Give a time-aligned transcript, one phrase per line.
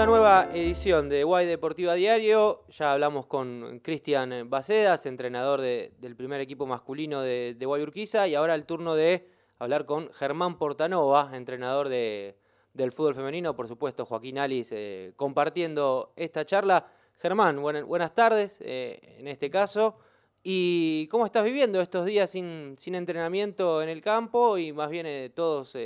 [0.00, 2.64] una nueva edición de Guay Deportiva Diario.
[2.70, 8.34] Ya hablamos con Cristian Bacedas, entrenador del primer equipo masculino de, de Guay Urquiza, y
[8.34, 9.28] ahora el turno de
[9.58, 16.46] hablar con Germán Portanova, entrenador del fútbol femenino, por supuesto Joaquín Alice, eh, compartiendo esta
[16.46, 16.86] charla.
[17.18, 19.98] Germán, buenas tardes eh, en este caso.
[20.42, 25.28] ¿Y cómo estás viviendo estos días sin, entrenamiento en el campo y más bien eh,
[25.28, 25.76] todos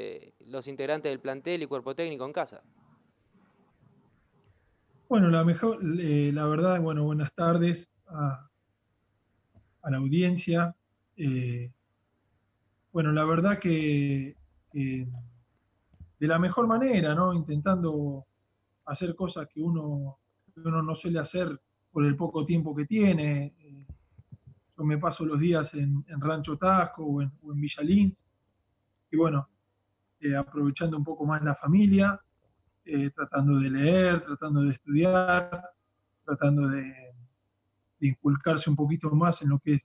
[0.46, 2.62] los integrantes del plantel y cuerpo técnico en casa?
[5.06, 8.48] Bueno, la mejor, eh, la verdad, bueno, buenas tardes a,
[9.90, 10.74] la audiencia.
[11.16, 11.70] Eh,
[12.90, 14.34] bueno, la verdad que
[14.72, 15.06] de
[16.26, 17.34] la mejor manera, ¿no?
[17.34, 18.24] Intentando
[18.86, 20.18] hacer cosas que uno,
[20.56, 21.60] uno no suele hacer
[21.92, 23.54] por el poco tiempo que tiene.
[23.58, 23.86] Eh,
[24.76, 28.16] yo me paso los días en, Rancho Tasco o en, o Villalín.
[29.10, 29.48] Y bueno,
[30.38, 32.18] aprovechando un poco más la familia,
[32.86, 35.70] eh, tratando de leer, tratando de estudiar,
[36.22, 36.92] tratando de,
[38.00, 39.82] inculcarse un poquito más en lo que es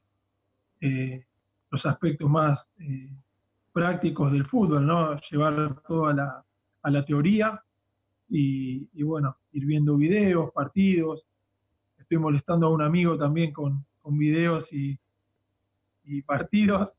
[0.81, 1.25] eh,
[1.71, 3.09] los aspectos más eh,
[3.71, 5.17] prácticos del fútbol, ¿no?
[5.31, 6.13] Llevar todo a
[6.91, 7.63] la, teoría
[8.27, 11.25] y, bueno, ir viendo videos, partidos.
[11.97, 14.99] Estoy molestando a un amigo también con, videos y,
[16.03, 16.97] y partidos.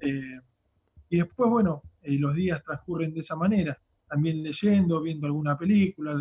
[0.00, 3.78] y después, bueno, los días transcurren de esa manera
[4.08, 6.16] también leyendo, viendo alguna película,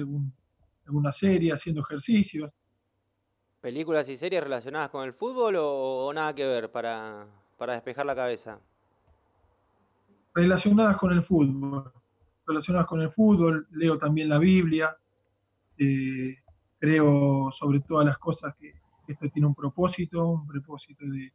[0.85, 2.51] alguna serie, haciendo ejercicios.
[3.61, 7.25] ¿Películas y series relacionadas con el fútbol o, nada que ver para,
[7.57, 8.59] despejar la cabeza?
[10.33, 11.93] Relacionadas con el fútbol.
[12.45, 14.97] Relacionadas con el fútbol, leo también la Biblia,
[15.77, 16.35] eh,
[16.77, 18.73] creo sobre todas las cosas que,
[19.07, 21.31] esto tiene un propósito, un propósito de,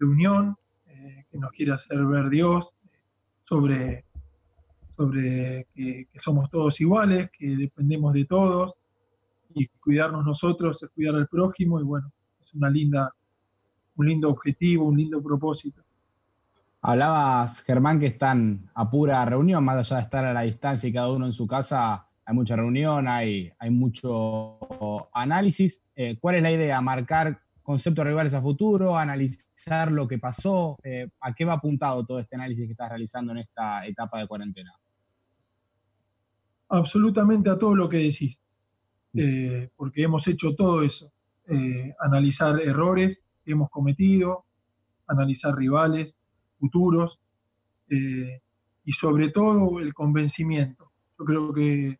[0.00, 2.72] unión, eh, que nos quiere hacer ver Dios,
[3.44, 4.05] sobre
[4.96, 8.74] sobre que, somos todos iguales, que dependemos de todos
[9.54, 12.10] y cuidarnos nosotros es cuidar al prójimo y bueno,
[12.42, 13.12] es una linda,
[13.96, 15.82] un lindo objetivo, un lindo propósito.
[16.82, 20.92] Hablabas, Germán, que están a pura reunión, más allá de estar a la distancia y
[20.92, 24.58] cada uno en su casa, hay mucha reunión, hay, hay mucho
[25.12, 25.80] análisis.
[25.94, 26.80] Eh, ¿Cuál es la idea?
[26.80, 30.76] ¿Marcar conceptos rivales a futuro, analizar lo que pasó?
[30.84, 34.26] Eh, ¿A qué va apuntado todo este análisis que estás realizando en esta etapa de
[34.26, 34.72] cuarentena?
[36.68, 38.38] Absolutamente a todo lo que decís,
[39.14, 41.12] eh, porque hemos hecho todo eso,
[41.48, 44.44] eh, analizar errores que hemos cometido,
[45.06, 46.16] analizar rivales
[46.58, 47.20] futuros
[47.88, 48.40] eh,
[48.84, 50.90] y sobre todo el convencimiento.
[51.18, 51.98] Yo creo que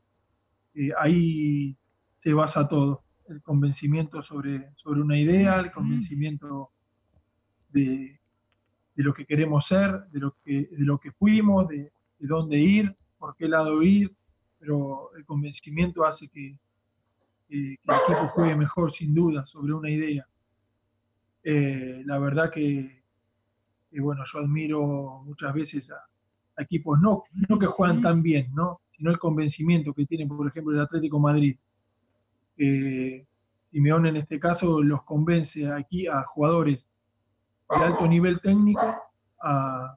[0.99, 1.77] ahí
[2.19, 6.71] se basa todo, el convencimiento sobre, sobre una idea, el convencimiento
[7.71, 8.19] de,
[8.97, 12.95] lo que queremos ser, de lo que, de lo que fuimos, de, de dónde ir,
[13.19, 14.15] por qué lado ir,
[14.67, 16.59] pero el convencimiento hace que,
[17.49, 20.27] el equipo juegue mejor, sin duda, sobre una idea.
[21.45, 23.05] Eh, la verdad que,
[23.93, 26.01] bueno, yo admiro muchas veces a,
[26.61, 28.81] equipos no, no que juegan tan bien, ¿no?
[28.97, 31.57] sino el convencimiento que tiene, por ejemplo, el Atlético Madrid.
[32.57, 33.25] Eh,
[33.71, 36.89] Simeone en este caso los convence aquí a jugadores
[37.69, 38.97] de alto nivel técnico
[39.41, 39.97] a,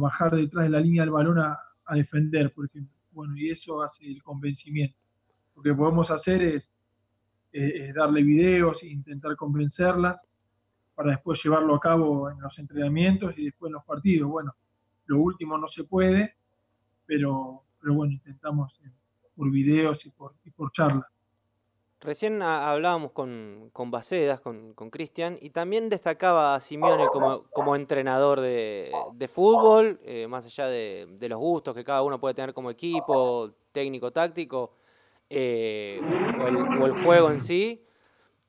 [0.00, 4.06] bajar detrás de la línea del balón a defender, por ejemplo bueno, y eso hace
[4.06, 4.96] el convencimiento.
[5.56, 6.72] Lo que podemos hacer es,
[7.94, 10.26] darle videos e intentar convencerlas
[10.94, 14.30] para después llevarlo a cabo en los entrenamientos y después en los partidos.
[14.30, 14.54] Bueno,
[15.06, 16.34] lo último no se puede,
[17.04, 18.80] pero, pero bueno, intentamos
[19.36, 21.11] por videos y por, y por charlas.
[22.02, 28.40] Recién hablábamos con, con Bacedas, con Cristian, y también destacaba a Simeone como, como entrenador
[28.40, 28.90] de,
[29.32, 34.10] fútbol, eh, más allá de, los gustos que cada uno puede tener como equipo, técnico,
[34.10, 34.72] táctico,
[35.30, 36.00] eh,
[36.42, 37.84] o, el, juego en sí.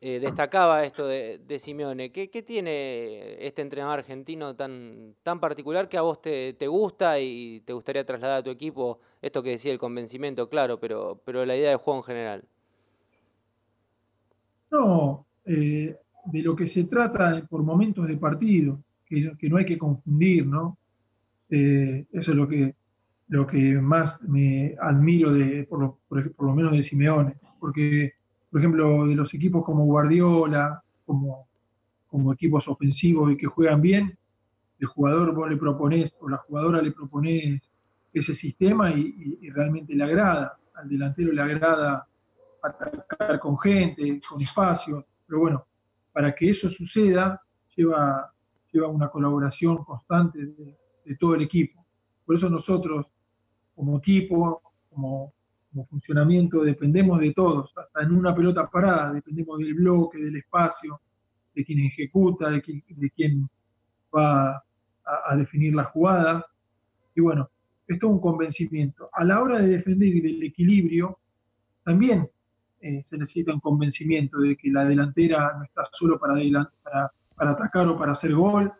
[0.02, 2.12] Eh, destacaba esto de, Simeone.
[2.12, 7.62] ¿Qué, tiene este entrenador argentino tan, tan particular que a vos te, te, gusta y
[7.62, 9.00] te gustaría trasladar a tu equipo?
[9.22, 12.48] Esto que decía el convencimiento, claro, pero, pero la idea de juego en general.
[14.74, 19.78] No, eh, de lo que se trata por momentos de partido, que, no hay que
[19.78, 20.80] confundir, ¿no?
[21.48, 22.74] Eh, eso es lo que,
[23.28, 28.14] lo que más me admiro de, por lo, por, menos de Simeone, porque,
[28.50, 31.46] por ejemplo, de los equipos como Guardiola, como,
[32.34, 34.18] equipos ofensivos y que juegan bien,
[34.80, 37.62] el jugador vos le proponés o la jugadora le proponés
[38.12, 42.08] ese sistema y realmente le agrada, al delantero le agrada
[42.64, 45.66] atacar con gente, con espacio, pero bueno,
[46.12, 47.42] para que eso suceda
[47.76, 48.32] lleva,
[48.72, 50.78] lleva una colaboración constante de,
[51.20, 51.86] todo el equipo.
[52.26, 53.08] Por eso nosotros,
[53.76, 55.34] como equipo, como,
[55.90, 61.02] funcionamiento dependemos de todos, hasta en una pelota parada, dependemos del bloque, del espacio,
[61.54, 63.50] de quien ejecuta, de quien,
[64.16, 64.64] va
[65.04, 66.46] a, definir la jugada.
[67.16, 67.50] Y bueno,
[67.88, 69.10] esto es un convencimiento.
[69.12, 71.18] A la hora de defender y del equilibrio,
[71.84, 72.30] también
[72.84, 76.36] eh, se necesita un convencimiento de que la delantera no está solo para,
[76.84, 78.72] para, para atacar o para hacer gol.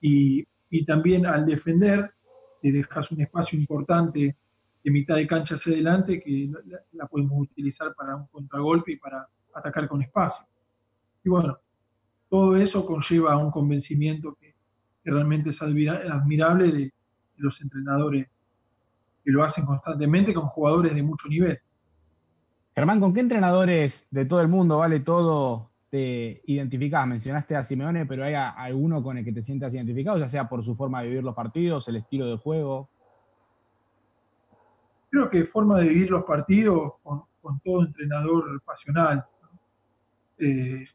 [0.00, 2.12] Y, y también al defender,
[2.62, 4.36] te dejas un espacio importante
[4.82, 6.50] de mitad de cancha hacia adelante que
[6.92, 10.46] la, podemos utilizar para un contragolpe y para atacar con espacio.
[11.24, 11.58] Y bueno,
[12.28, 14.54] todo eso conlleva un convencimiento que,
[15.02, 16.92] realmente es admirable de,
[17.38, 18.28] los entrenadores
[19.24, 21.58] que lo hacen constantemente con jugadores de mucho nivel.
[22.74, 27.06] Germán, ¿con qué entrenadores de todo el mundo vale todo te identificás?
[27.06, 30.62] Mencionaste a Simeone, pero ¿hay alguno con el que te sientas identificado, ya sea por
[30.62, 32.88] su forma de vivir los partidos, el estilo de juego?
[35.10, 37.24] creo que forma de vivir los partidos con,
[37.64, 39.24] todo entrenador pasional.
[40.38, 40.86] Eh,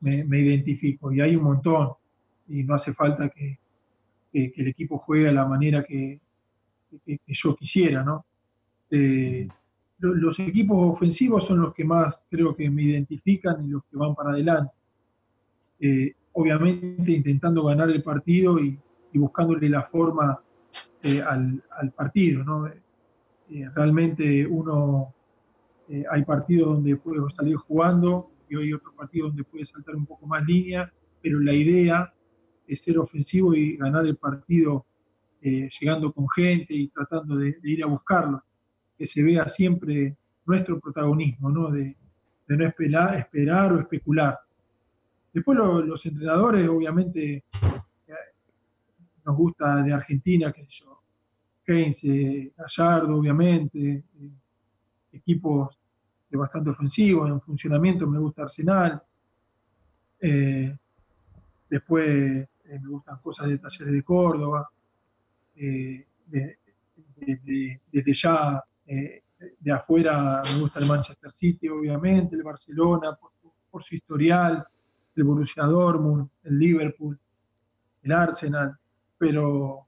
[0.00, 1.90] me, identifico y hay un montón
[2.48, 3.58] y no hace falta que,
[4.32, 6.20] el equipo juegue a la manera que,
[7.26, 8.24] yo quisiera, ¿no?
[8.90, 9.48] Eh,
[10.00, 14.14] los equipos ofensivos son los que más creo que me identifican y los que van
[14.14, 14.72] para adelante.
[15.78, 18.78] Eh, obviamente intentando ganar el partido y,
[19.12, 20.40] buscándole la forma
[21.02, 22.70] al, al, partido, ¿no?
[23.50, 25.12] Eh, realmente uno,
[25.88, 30.06] eh, hay partidos donde puede salir jugando y hay otros partidos donde puede saltar un
[30.06, 32.14] poco más línea, pero la idea
[32.68, 34.86] es ser ofensivo y ganar el partido
[35.42, 38.40] eh, llegando con gente y tratando de, ir a buscarlo,
[39.00, 40.14] que se vea siempre
[40.44, 41.70] nuestro protagonismo, ¿no?
[41.70, 41.96] De,
[42.48, 44.38] no esperar, esperar o especular.
[45.32, 47.44] Después los entrenadores, obviamente,
[49.24, 51.00] nos gusta de Argentina, que yo,
[51.64, 54.04] Keynes, eh, Gallardo, obviamente, eh,
[55.12, 55.78] equipos
[56.28, 59.02] de bastante ofensivos, en funcionamiento me gusta Arsenal.
[60.20, 60.76] Eh,
[61.70, 64.68] después me gustan cosas de Talleres de Córdoba.
[67.90, 68.62] desde ya
[69.60, 73.16] de afuera me gusta el Manchester City, obviamente, el Barcelona
[73.70, 74.66] por, su historial,
[75.14, 77.18] el Borussia Dortmund, el Liverpool,
[78.02, 78.76] el Arsenal,
[79.16, 79.86] pero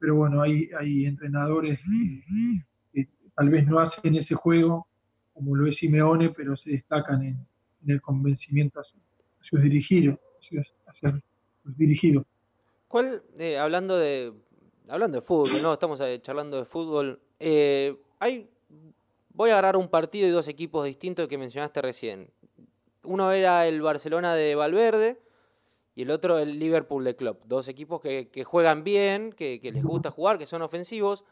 [0.00, 1.82] pero bueno, hay, hay entrenadores
[2.92, 3.06] que,
[3.36, 4.88] tal vez no hacen ese juego,
[5.34, 7.46] como lo es Simeone, pero se destacan en,
[7.86, 8.98] el convencimiento hacia,
[9.40, 10.18] sus dirigidos.
[10.86, 11.12] Hacia,
[11.62, 12.24] sus dirigidos.
[12.88, 14.32] ¿Cuál, eh, hablando de
[14.88, 17.94] hablando de fútbol, no, estamos eh, charlando de fútbol, eh,
[19.30, 22.30] voy a agarrar un partido y dos equipos distintos que mencionaste recién.
[23.02, 25.18] Uno era el Barcelona de Valverde,
[25.94, 27.44] y el otro el Liverpool de Klopp.
[27.44, 31.24] Dos equipos que, juegan bien, que, les gusta jugar, que son ofensivos,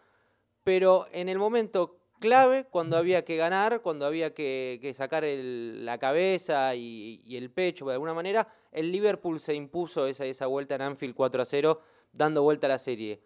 [0.65, 6.75] pero en el momento clave, cuando había que ganar, cuando había que, sacar la cabeza
[6.75, 11.15] y, el pecho de alguna manera, el Liverpool se impuso esa, esa vuelta en Anfield
[11.15, 11.81] 4 a 0,
[12.13, 13.23] dando vuelta a la serie.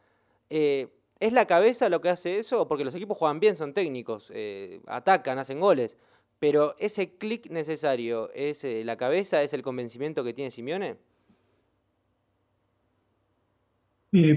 [0.50, 0.88] Eh,
[1.22, 2.66] ¿Es la cabeza lo que hace eso?
[2.66, 5.96] Porque los equipos juegan bien, son técnicos, eh, atacan, hacen goles.
[6.40, 10.96] Pero ese clic necesario, ¿es eh, la cabeza, es el convencimiento que tiene Simeone?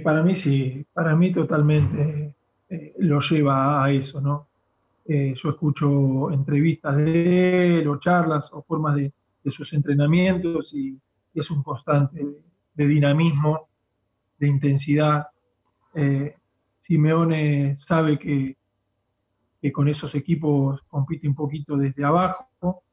[0.04, 2.36] para mí sí, para mí totalmente
[2.70, 4.48] eh, lo lleva a eso, ¿no?
[5.08, 9.12] Eh, yo escucho entrevistas de él o charlas o formas de,
[9.50, 11.00] sus entrenamientos y,
[11.34, 12.24] es un constante
[12.76, 13.70] de, dinamismo,
[14.38, 15.28] de intensidad.
[15.96, 16.36] Eh,
[16.86, 18.58] Simeone sabe que,
[19.74, 22.84] con esos equipos compite un poquito desde abajo,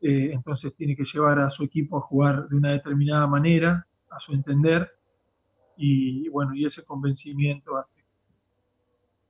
[0.00, 4.32] entonces tiene que llevar a su equipo a jugar de una determinada manera, a su
[4.32, 4.90] entender,
[5.76, 8.02] y bueno, y ese convencimiento hace.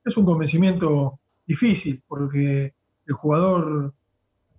[0.05, 2.73] Es un convencimiento difícil porque
[3.07, 3.93] el jugador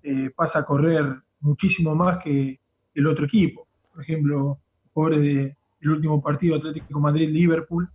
[0.04, 1.06] eh, pasa a correr
[1.40, 2.60] muchísimo más que
[2.94, 3.68] el otro equipo.
[3.94, 4.60] Por ejemplo,
[4.94, 7.90] jugadores del último partido Atlético Madrid-Liverpool,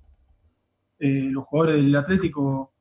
[1.00, 2.72] eh, los jugadores del Atlético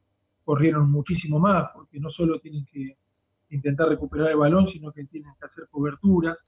[0.44, 2.98] corrieron muchísimo más porque no solo tienen que
[3.50, 6.46] intentar recuperar el balón, sino que tienen que hacer coberturas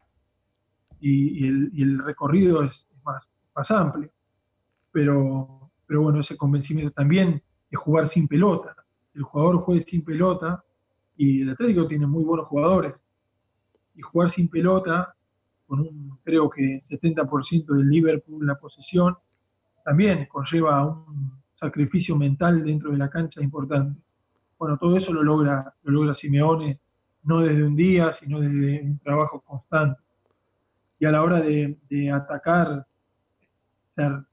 [1.00, 4.12] y, el, recorrido es, más, amplio
[4.92, 8.75] pero, bueno, ese convencimiento también de jugar sin pelota.
[9.13, 10.63] El jugador juegue sin pelota
[11.16, 13.01] y el Atlético tiene muy buenos jugadores.
[13.96, 15.16] Y jugar sin pelota,
[15.68, 19.18] con un creo que 70% del Liverpool en la posesión,
[19.86, 24.00] también conlleva un sacrificio mental dentro de la cancha importante.
[24.58, 26.80] Bueno, todo eso lo logra, lo logra Simeone,
[27.24, 30.01] no desde un día, sino desde un trabajo constante.
[31.00, 32.86] Y a la hora de, de atacar,
[33.89, 34.25] ser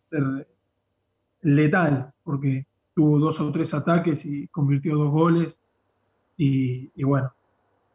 [0.00, 0.48] ser,
[1.42, 5.60] letal, porque tuvo dos o tres ataques y convirtió dos goles.
[6.36, 7.32] Y, bueno,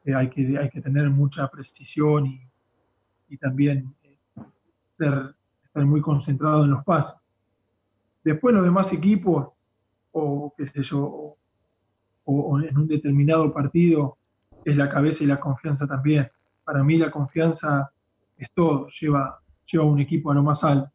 [0.05, 4.17] eh, hay, que, hay que tener mucha precisión y, también eh,
[4.91, 7.20] ser, estar muy concentrado en los pases.
[8.23, 9.49] Después los demás equipos,
[10.11, 11.35] o qué sé yo,
[12.23, 14.17] o, en un determinado partido,
[14.63, 16.29] es la cabeza y la confianza también.
[16.63, 17.91] Para mí la confianza
[18.37, 20.91] es todo, lleva, lleva un equipo a lo más alto.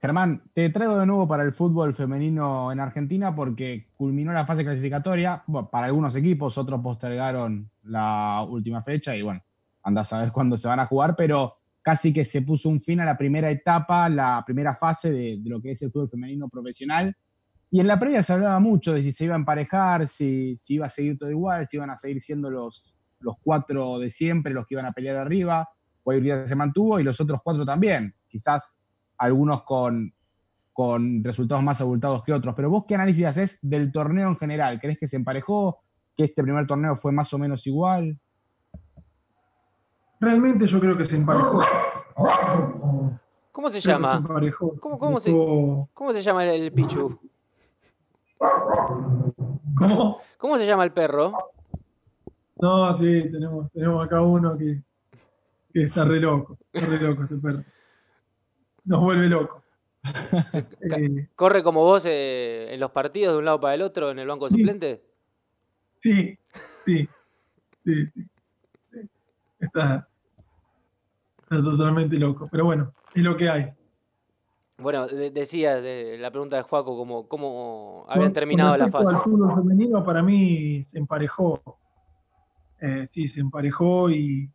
[0.00, 4.64] Germán, te traigo de nuevo para el fútbol femenino en Argentina porque culminó la fase
[4.64, 5.44] clasificatoria.
[5.70, 9.42] para algunos equipos, otros postergaron la última fecha y bueno,
[9.82, 11.59] anda a saber cuándo se van a jugar, pero
[11.90, 15.60] casi que se puso un fin a la primera etapa, la primera fase de, lo
[15.60, 17.16] que es el fútbol femenino profesional.
[17.68, 20.74] Y en la previa se hablaba mucho de si se iba a emparejar, si, si
[20.74, 24.54] iba a seguir todo igual, si iban a seguir siendo los, los cuatro de siempre
[24.54, 25.68] los que iban a pelear arriba.
[26.22, 28.14] Día se mantuvo y los otros cuatro también.
[28.28, 28.72] Quizás
[29.18, 30.14] algunos con,
[30.72, 32.54] con resultados más abultados que otros.
[32.54, 34.80] Pero vos, ¿qué análisis haces del torneo en general?
[34.80, 35.80] ¿Crees que se emparejó?
[36.16, 38.16] ¿Que este primer torneo fue más o menos igual?
[40.20, 41.62] Realmente yo creo que se emparejó.
[43.52, 44.22] ¿Cómo se llama?
[44.78, 47.18] ¿Cómo, se, llama el, Pichu?
[49.76, 50.20] ¿Cómo?
[50.38, 51.32] ¿Cómo se llama el perro?
[52.56, 54.82] No, sí, tenemos, tenemos acá uno que,
[55.72, 56.58] que está re loco.
[56.72, 57.64] Está re loco este perro
[58.84, 59.62] nos vuelve loco.
[60.80, 64.18] Eh, ¿Corre como vos eh, en los partidos de un lado para el otro en
[64.18, 65.04] el banco suplente?
[66.00, 66.38] Sí,
[66.84, 67.08] sí,
[67.84, 68.28] sí, sí.
[69.60, 70.08] Está,
[71.58, 73.72] totalmente loco, pero bueno, es lo que hay.
[74.78, 79.14] Bueno, decía de, la pregunta de Juaco, cómo, cómo habían terminado la fase.
[79.14, 81.78] El fútbol femenino para mí se emparejó.
[82.80, 84.50] Eh, sí, se emparejó y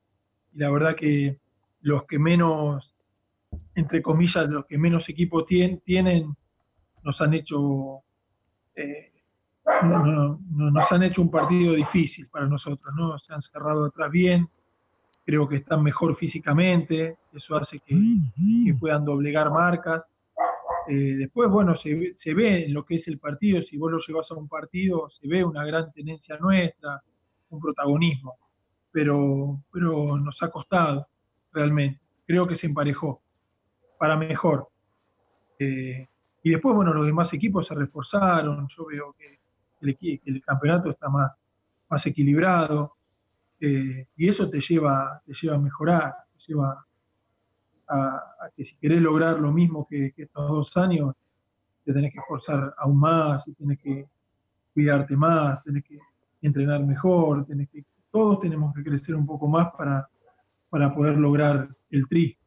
[0.54, 1.40] la verdad que
[1.82, 2.96] los que menos
[3.76, 6.36] entre comillas, los que menos equipo tienen,
[7.04, 8.02] nos han hecho
[8.76, 9.12] eh,
[9.84, 13.18] nos han hecho un partido difícil para nosotros, ¿no?
[13.20, 14.48] Se han cerrado atrás bien,
[15.26, 17.96] creo que están mejor físicamente, eso hace que,
[18.80, 20.06] puedan doblegar marcas.
[20.88, 23.98] Eh, después, bueno, se, se, ve en lo que es el partido, si vos lo
[23.98, 27.02] llevas a un partido, se ve una gran tenencia nuestra,
[27.50, 28.36] un protagonismo,
[28.92, 31.08] pero, pero nos ha costado
[31.52, 32.00] realmente.
[32.28, 33.22] Creo que se emparejó
[33.98, 34.70] para mejor.
[35.58, 36.08] Eh,
[36.44, 39.40] y después, bueno, los demás equipos se reforzaron, yo veo que
[39.82, 41.32] el, el campeonato está más,
[41.90, 42.96] más equilibrado,
[43.60, 46.86] eh, y eso te lleva, te lleva a mejorar, te lleva
[47.88, 51.16] a, que si querés lograr lo mismo que, estos dos años,
[51.84, 54.06] te tenés que esforzar aún más, y tenés que
[54.74, 56.00] cuidarte más, tenés que
[56.42, 60.08] entrenar mejor, tenés que, todos tenemos que crecer un poco más para,
[60.70, 62.38] para poder lograr el tri.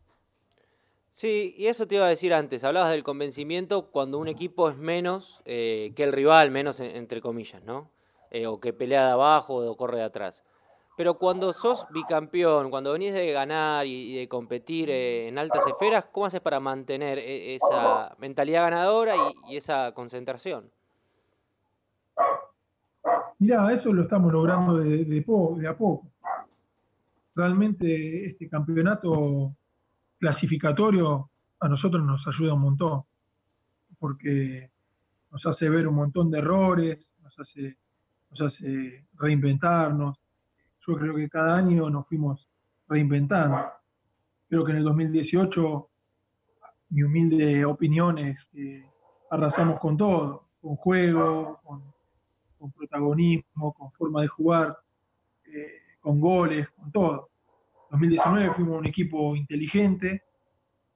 [1.11, 4.77] Sí, y eso te iba a decir antes, hablabas del convencimiento cuando un equipo es
[4.77, 7.91] menos eh, que el rival, menos entre comillas, ¿no?
[8.31, 10.45] Eh, o que pelea de abajo o corre de atrás.
[10.99, 16.07] Pero cuando sos bicampeón, cuando venís de ganar y, de competir eh, en altas esferas,
[16.11, 19.15] ¿cómo haces para mantener esa mentalidad ganadora
[19.49, 20.69] y, esa concentración?
[23.39, 26.09] Mira, eso lo estamos logrando de, de a poco.
[27.37, 29.55] Realmente este campeonato
[30.19, 33.05] clasificatorio a nosotros nos ayuda un montón,
[34.01, 34.69] porque
[35.31, 37.77] nos hace ver un montón de errores, nos hace,
[38.31, 40.19] nos hace reinventarnos.
[40.89, 42.49] Yo creo que cada año nos fuimos
[42.89, 43.63] reinventando.
[44.49, 45.91] Creo que en el 2018,
[46.89, 48.89] mi humilde opinión es que
[49.31, 54.79] arrasamos con todo, con juego, con, protagonismo, con forma de jugar,
[55.45, 57.29] eh, con goles, con todo.
[57.91, 60.23] 2019 fuimos un equipo inteligente,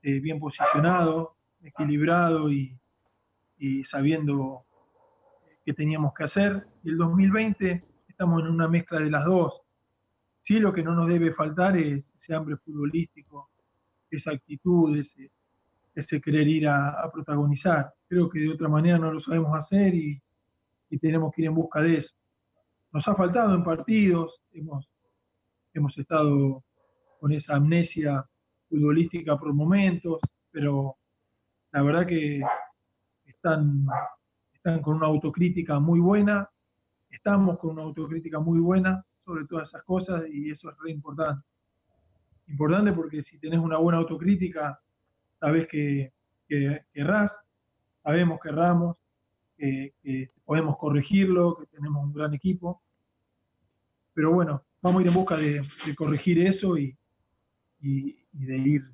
[0.01, 2.79] eh, bien posicionado, equilibrado y,
[3.85, 4.65] sabiendo
[5.67, 6.67] qué teníamos que hacer.
[6.83, 9.62] Y el 2020 estamos en una mezcla de las dos.
[10.43, 13.51] Sí, lo que no nos debe faltar es ese hambre futbolístico,
[14.11, 17.95] esa actitud, ese, querer ir a, protagonizar.
[18.09, 20.21] Creo que de otra manera no lo sabemos hacer y,
[20.91, 22.15] y tenemos que ir en busca de eso.
[22.91, 24.91] Nos ha faltado en partidos, hemos,
[25.75, 26.65] hemos estado
[27.21, 28.27] con esa amnesia
[28.69, 30.19] futbolística por momentos,
[30.51, 30.97] pero
[31.71, 32.43] la verdad que
[33.27, 33.87] están,
[34.53, 36.51] están con una autocrítica muy buena,
[37.11, 41.47] estamos con una autocrítica muy buena sobre todas esas cosas y eso es re importante.
[42.49, 44.81] Importante porque si tenés una buena autocrítica,
[45.39, 46.13] sabes que,
[46.49, 47.39] que, errás,
[48.03, 48.97] sabemos que erramos,
[49.57, 52.83] que, podemos corregirlo, que tenemos un gran equipo.
[54.13, 55.65] Pero bueno, vamos a ir en busca de
[55.97, 56.97] corregir eso y,
[57.83, 58.91] y, de ir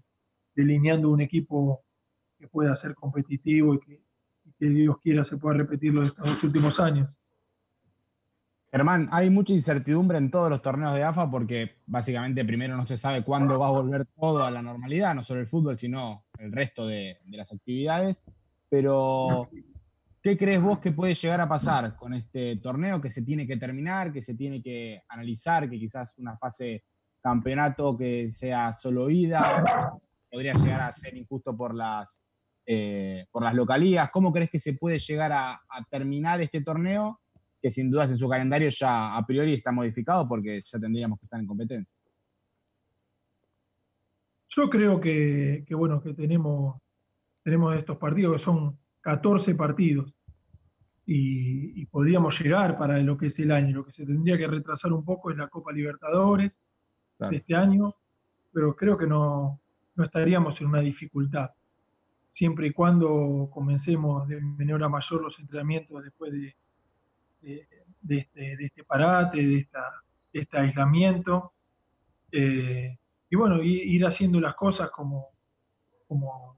[0.54, 1.84] delineando un equipo
[2.38, 4.00] que pueda ser competitivo y que,
[4.60, 7.16] Dios quiera se pueda repetir lo de estos últimos años.
[8.70, 12.98] Germán, hay mucha incertidumbre en todos los torneos de AFA porque básicamente primero no se
[12.98, 16.52] sabe cuándo va a volver todo a la normalidad, no solo el fútbol, sino el
[16.52, 18.26] resto de, las actividades.
[18.68, 19.48] Pero,
[20.22, 23.56] ¿qué crees vos que puede llegar a pasar con este torneo que se tiene que
[23.56, 26.84] terminar, que se tiene que analizar, que quizás una fase
[27.22, 29.98] campeonato que sea solo ida
[30.30, 32.20] podría llegar a ser injusto por las,
[32.66, 34.10] eh, por las localías?
[34.10, 35.58] ¿Cómo crees que se puede llegar a
[35.90, 37.18] terminar este torneo?
[37.60, 41.26] Que sin dudas en su calendario ya a priori está modificado porque ya tendríamos que
[41.26, 41.92] estar en competencia.
[44.50, 46.80] Yo creo que, bueno, que tenemos,
[47.42, 50.14] tenemos estos partidos que son 14 partidos
[51.04, 53.76] y, podríamos llegar para lo que es el año.
[53.76, 56.60] Lo que se tendría que retrasar un poco es la Copa Libertadores
[57.18, 57.94] de este año,
[58.52, 59.60] pero creo que no,
[59.96, 61.50] no estaríamos en una dificultad
[62.38, 66.54] siempre y cuando comencemos de menor a mayor los entrenamientos después de,
[67.40, 67.66] de,
[68.08, 69.82] este, de este, parate, de, esta,
[70.32, 71.52] este aislamiento.
[72.32, 72.98] Eh,
[73.30, 75.28] y bueno, ir haciendo las cosas como,
[76.06, 76.56] como,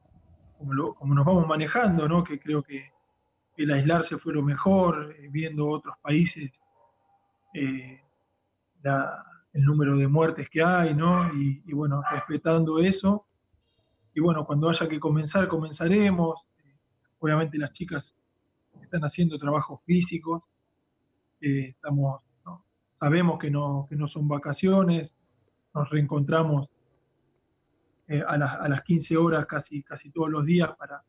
[0.59, 2.23] como, nos vamos manejando, ¿no?
[2.23, 2.91] que creo que
[3.57, 6.51] el aislarse fue lo mejor, eh, viendo otros países
[7.55, 8.01] eh,
[9.53, 11.33] el número de muertes que hay, ¿no?
[11.35, 13.27] Y, bueno, respetando eso.
[14.15, 16.41] Y bueno, cuando haya que comenzar, comenzaremos.
[17.19, 18.15] obviamente las chicas
[18.81, 20.43] están haciendo trabajos físicos,
[21.41, 22.21] estamos,
[22.99, 25.15] sabemos que no, que no son vacaciones,
[25.75, 26.69] nos reencontramos
[28.09, 31.03] eh, a, las, a, las 15 horas casi, casi todos los días para,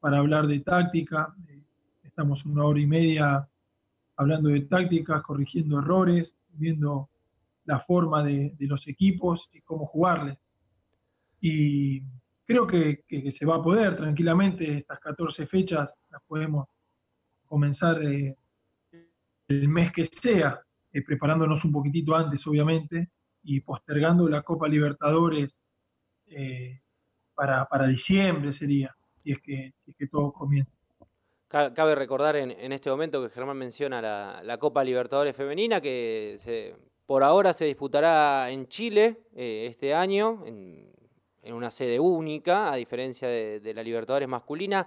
[0.00, 1.34] para hablar de táctica.
[1.48, 1.62] Eh,
[2.02, 3.48] estamos una hora y media
[4.16, 7.08] hablando de tácticas, corrigiendo errores, viendo
[7.66, 10.38] la forma de, de los equipos y cómo jugarles.
[11.40, 12.02] Y
[12.46, 16.66] creo que, que, se va a poder tranquilamente, estas 14 fechas las podemos
[17.46, 18.36] comenzar eh,
[19.48, 20.60] el mes que sea,
[20.92, 23.08] eh, preparándonos un poquitito antes, obviamente,
[23.42, 25.58] y postergando la Copa Libertadores
[26.26, 26.80] eh,
[27.34, 29.72] para, diciembre sería, si es que,
[30.10, 30.70] todo comienza.
[31.48, 34.02] Cabe recordar en, este momento que Germán menciona
[34.42, 36.36] la, Copa Libertadores Femenina, que
[37.06, 40.86] por ahora se disputará en Chile eh, este año, en,
[41.50, 44.86] una sede única, a diferencia de la Libertadores masculina.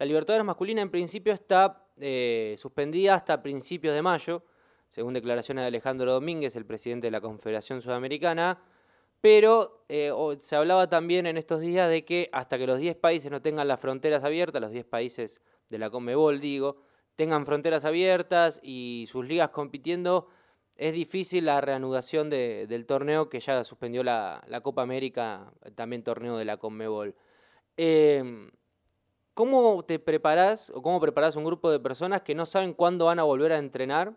[0.00, 4.42] La Libertadores masculina en principio está eh, suspendida hasta principios de mayo,
[4.88, 8.62] según declaraciones de Alejandro Domínguez, el presidente de la Confederación Sudamericana,
[9.20, 13.30] pero eh, se hablaba también en estos días de que hasta que los 10 países
[13.30, 16.80] no tengan las fronteras abiertas, los 10 países de la Conmebol, digo,
[17.14, 20.28] tengan fronteras abiertas y sus ligas compitiendo,
[20.76, 26.46] es difícil la reanudación del torneo que ya suspendió la, Copa América, también torneo de
[26.46, 27.14] la Conmebol.
[27.76, 28.50] Eh,
[29.40, 33.18] ¿Cómo te preparás o cómo preparás un grupo de personas que no saben cuándo van
[33.20, 34.12] a volver a entrenar?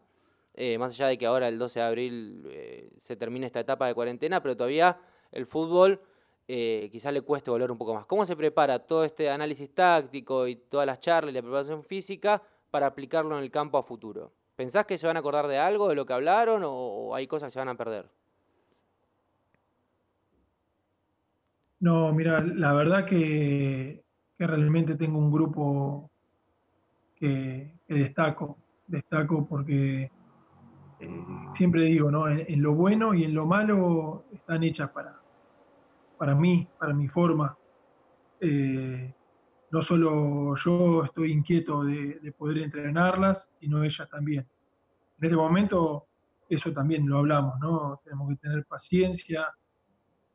[0.54, 3.88] Eh, más allá de que ahora el 12 de abril eh, se termine esta etapa
[3.88, 5.00] de cuarentena, pero todavía
[5.32, 6.02] el fútbol
[6.50, 8.06] eh, quizás le cueste volver un poco más.
[8.06, 12.44] ¿Cómo se prepara todo este análisis táctico y todas las charlas y la preparación física
[12.70, 14.34] para aplicarlo en el campo a futuro?
[14.58, 17.48] ¿Pensás que se van a acordar de algo, de lo que hablaron, o hay cosas
[17.48, 18.10] que se van a perder?
[21.80, 24.03] No, mira, la verdad que
[24.38, 26.10] que realmente tengo un grupo
[27.16, 30.12] que, destaco, destaco porque
[31.00, 32.28] eh, siempre digo, ¿no?
[32.28, 35.20] En, lo bueno y en lo malo están hechas para,
[36.18, 37.58] para mí, para mi forma.
[38.40, 39.14] Eh,
[39.72, 44.46] no solo yo estoy inquieto de, poder entrenarlas, sino ellas también.
[45.20, 46.06] En este momento
[46.50, 48.00] eso también lo hablamos, ¿no?
[48.04, 49.48] Tenemos que tener paciencia.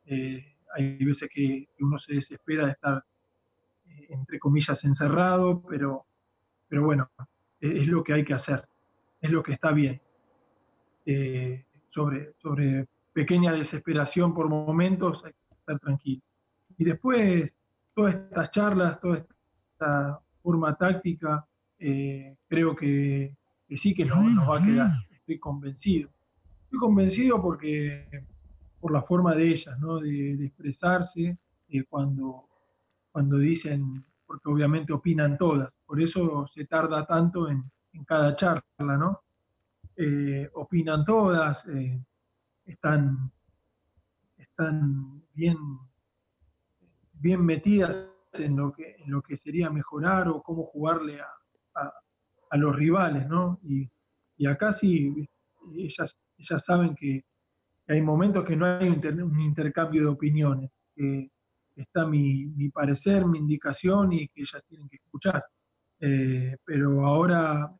[0.05, 3.03] Eh, hay veces que uno se desespera de estar
[4.09, 6.05] entre comillas, encerrado, pero,
[6.67, 7.09] pero bueno,
[7.59, 8.67] es lo que hay que hacer,
[9.21, 10.01] es lo que está bien.
[11.05, 16.21] Eh, sobre, sobre pequeña desesperación por momentos, hay que estar tranquilo.
[16.77, 17.53] Y después,
[17.95, 21.45] todas estas charlas, toda esta forma táctica,
[21.79, 23.35] eh, creo que,
[23.75, 26.09] sí que nos, nos, va a quedar, estoy convencido.
[26.63, 28.07] Estoy convencido porque
[28.79, 29.99] por la forma de ellas, ¿no?
[29.99, 31.37] de, expresarse,
[31.69, 32.48] eh, cuando,
[33.19, 37.69] cuando dicen, porque obviamente opinan todas, por eso se tarda tanto en,
[38.07, 39.19] cada charla, ¿no?
[39.97, 42.01] Eh, opinan todas, eh,
[42.65, 43.29] están,
[44.37, 45.57] están bien,
[47.15, 52.73] bien metidas en lo, que, en lo que sería mejorar o cómo jugarle a, los
[52.73, 53.59] rivales, ¿no?
[53.63, 53.91] Y,
[54.47, 55.27] acá sí,
[55.75, 57.25] ellas, ellas saben que,
[57.85, 60.71] hay momentos que no hay un intercambio de opiniones,
[61.81, 65.43] está mi, parecer, mi indicación y que ellas tienen que escuchar.
[65.99, 67.71] Eh, pero ahora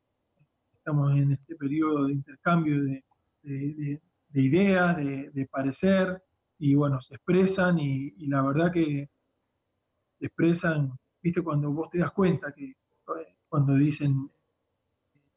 [0.74, 4.00] estamos en este periodo de intercambio de,
[4.34, 6.22] ideas, de, parecer,
[6.58, 9.08] y bueno, se expresan y, la verdad que
[10.18, 12.74] se expresan, viste, cuando vos te das cuenta que
[13.48, 14.30] cuando dicen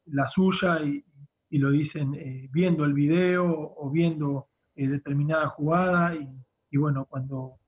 [0.06, 1.04] la suya y,
[1.58, 7.60] lo dicen eh, viendo el video o viendo eh, determinada jugada y, bueno, cuando,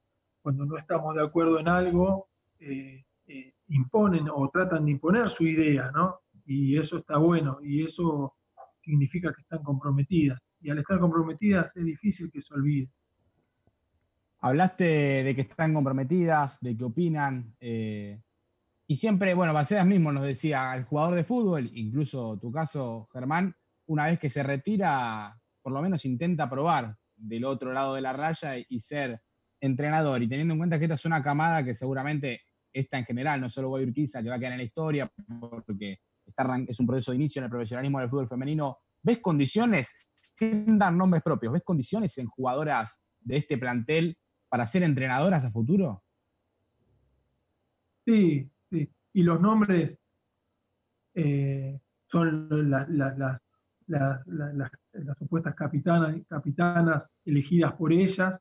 [0.46, 2.28] cuando no estamos de acuerdo en algo,
[2.60, 3.04] eh,
[3.66, 6.20] imponen o tratan de imponer su idea, ¿no?
[6.44, 8.36] Y eso está bueno y eso
[8.80, 10.38] significa que están comprometidas.
[10.60, 12.88] Y al estar comprometidas es difícil que se olvide.
[14.38, 14.84] Hablaste
[15.24, 17.56] de que están comprometidas, de que opinan.
[17.58, 18.22] Eh,
[18.86, 23.52] y siempre, bueno, Bacedas mismo nos decía, el jugador de fútbol, incluso tu caso, Germán,
[23.86, 28.12] una vez que se retira, por lo menos intenta probar del otro lado de la
[28.12, 29.20] raya y ser
[29.66, 30.22] entrenador.
[30.22, 33.48] Y teniendo en cuenta que esta es una camada que seguramente esta en general, no
[33.48, 35.10] solo Urquiza, que va a quedar en la historia,
[35.66, 35.98] porque
[36.68, 38.78] es un proceso de inicio en el profesionalismo del fútbol femenino.
[39.02, 44.82] ¿Ves condiciones, sin dar nombres propios, ves condiciones en jugadoras de este plantel para ser
[44.82, 46.02] entrenadoras a futuro?
[48.04, 48.88] Sí, sí.
[49.14, 49.98] Y los nombres
[51.14, 53.50] eh, son las,
[55.18, 58.38] supuestas capitanas, capitanas elegidas por ellas.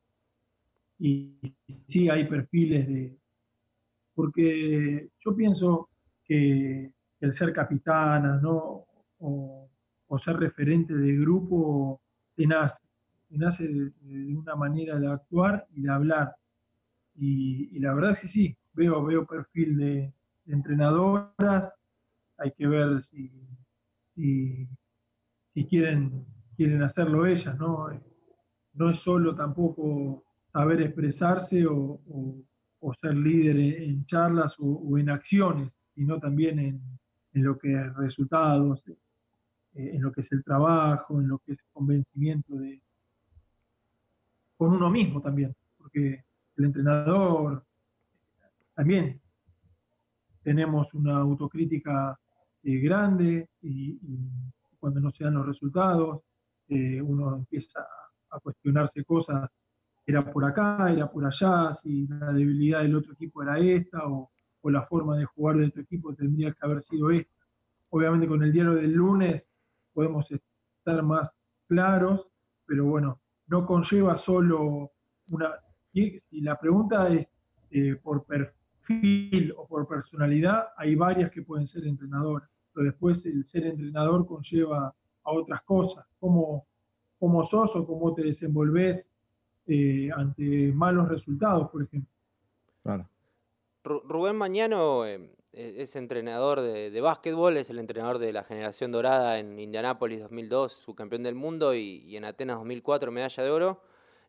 [0.98, 1.38] Y
[1.88, 3.18] sí hay perfiles de...
[4.14, 5.90] Porque yo pienso
[6.24, 8.86] que el ser capitana, ¿no?
[9.18, 9.68] O,
[10.18, 12.00] ser referente de grupo
[12.34, 12.82] te nace,
[13.28, 16.34] te nace de, una manera de actuar y de hablar.
[17.14, 20.12] Y, la verdad es que sí, veo, veo perfil de,
[20.46, 21.72] entrenadoras,
[22.38, 23.30] hay que ver si,
[24.14, 26.24] si, quieren,
[26.56, 27.88] quieren hacerlo ellas, ¿no?
[28.74, 30.25] No es solo tampoco
[30.56, 32.00] saber expresarse o,
[33.02, 36.80] ser líder en, charlas o en acciones, sino también en,
[37.32, 38.94] lo que es resultados, eh,
[39.74, 42.80] en lo que es el trabajo, en lo que es convencimiento de
[44.56, 46.24] con uno mismo también, porque
[46.56, 47.62] el entrenador
[48.74, 49.20] también
[50.42, 52.18] tenemos una autocrítica
[52.62, 53.98] eh, grande y,
[54.78, 56.22] cuando no se dan los resultados,
[56.68, 57.80] eh, uno empieza
[58.30, 59.50] a cuestionarse cosas,
[60.06, 64.30] era por acá, era por allá, si la debilidad del otro equipo era esta o,
[64.60, 67.32] o la forma de jugar de tu equipo tendría que haber sido esta.
[67.90, 69.44] Obviamente con el diario del lunes
[69.92, 71.30] podemos estar más
[71.66, 72.28] claros,
[72.66, 74.92] pero bueno, no conlleva solo
[75.28, 75.54] una...
[75.92, 77.26] Si la pregunta es
[77.70, 83.44] eh, por perfil o por personalidad, hay varias que pueden ser entrenadoras, pero después el
[83.46, 86.66] ser entrenador conlleva a otras cosas, cómo,
[87.18, 89.08] cómo sos o cómo te desenvolves
[89.66, 92.10] eh, ante malos resultados, por ejemplo.
[92.82, 93.08] Claro.
[93.82, 99.38] Rubén Mañano em, e-, es entrenador de, básquetbol, es el entrenador de la generación dorada
[99.38, 103.82] en Indianápolis 2002, subcampeón del mundo, y, en Atenas 2004, medalla de oro.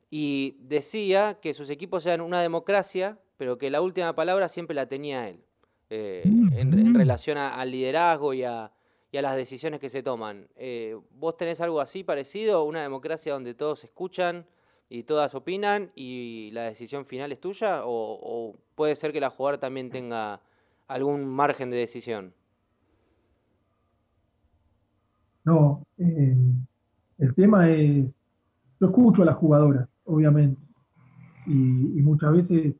[0.10, 4.88] Y decía que sus equipos eran una democracia, pero que la última palabra siempre la
[4.88, 5.43] tenía él,
[5.89, 8.71] eh, en, relación al liderazgo y a,
[9.12, 10.47] las decisiones que se toman.
[10.56, 12.63] Eh, ¿Vos tenés algo así parecido?
[12.63, 14.45] ¿Una democracia donde todos escuchan?
[14.89, 17.82] Y todas opinan y la decisión final es tuya?
[17.84, 20.41] ¿O, puede ser que la jugadora también tenga
[20.88, 22.34] algún margen de decisión?
[25.43, 26.36] No, eh,
[27.17, 28.13] el tema es,
[28.80, 30.62] yo escucho a las jugadoras, obviamente,
[31.45, 32.76] y, muchas veces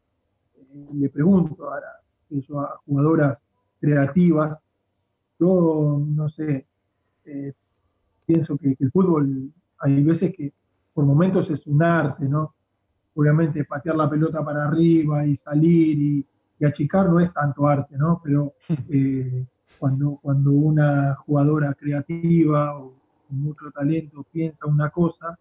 [0.56, 3.40] eh, le pregunto a, a jugadoras
[3.80, 4.58] creativas,
[5.40, 6.66] yo no sé,
[7.26, 7.54] eh,
[8.26, 10.52] pienso que el fútbol hay veces que
[10.98, 12.56] por momentos es un arte, ¿no?
[13.14, 16.26] Obviamente patear la pelota para arriba y salir
[16.60, 18.20] y, achicar no es tanto arte, ¿no?
[18.24, 18.54] Pero
[18.90, 19.46] eh,
[19.78, 22.96] cuando, cuando una jugadora creativa o
[23.28, 25.38] con mucho talento piensa una cosa,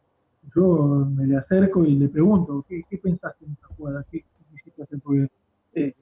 [0.54, 4.04] yo me le acerco y le pregunto, ¿qué, pensaste en esa jugada?
[4.10, 5.00] ¿Qué, quisiste hacer?
[5.02, 5.30] Porque
[5.72, 5.94] eh,